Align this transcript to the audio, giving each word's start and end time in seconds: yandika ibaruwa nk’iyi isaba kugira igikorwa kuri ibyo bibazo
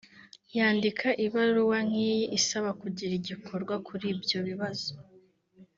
yandika 0.57 1.07
ibaruwa 1.25 1.77
nk’iyi 1.87 2.25
isaba 2.39 2.69
kugira 2.81 3.13
igikorwa 3.19 3.75
kuri 3.87 4.05
ibyo 4.13 4.39
bibazo 4.47 4.91